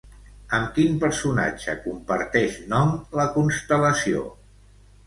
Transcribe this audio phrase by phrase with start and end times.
[0.59, 4.27] Amb quin personatge comparteix nom la constel·lació?